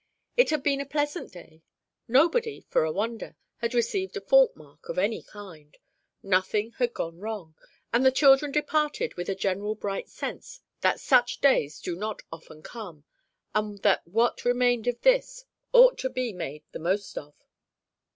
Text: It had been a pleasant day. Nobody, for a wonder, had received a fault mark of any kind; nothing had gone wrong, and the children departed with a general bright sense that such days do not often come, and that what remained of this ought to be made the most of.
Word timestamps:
It 0.35 0.49
had 0.49 0.63
been 0.63 0.81
a 0.81 0.85
pleasant 0.87 1.31
day. 1.31 1.61
Nobody, 2.07 2.61
for 2.67 2.83
a 2.83 2.91
wonder, 2.91 3.35
had 3.57 3.75
received 3.75 4.17
a 4.17 4.21
fault 4.21 4.55
mark 4.55 4.89
of 4.89 4.97
any 4.97 5.21
kind; 5.21 5.77
nothing 6.23 6.71
had 6.79 6.95
gone 6.95 7.19
wrong, 7.19 7.53
and 7.93 8.03
the 8.03 8.11
children 8.11 8.51
departed 8.51 9.13
with 9.13 9.29
a 9.29 9.35
general 9.35 9.75
bright 9.75 10.09
sense 10.09 10.59
that 10.79 10.99
such 10.99 11.39
days 11.39 11.79
do 11.79 11.95
not 11.95 12.23
often 12.31 12.63
come, 12.63 13.03
and 13.53 13.83
that 13.83 14.07
what 14.07 14.43
remained 14.43 14.87
of 14.87 14.99
this 15.01 15.45
ought 15.71 15.99
to 15.99 16.09
be 16.09 16.33
made 16.33 16.63
the 16.71 16.79
most 16.79 17.15
of. 17.15 17.35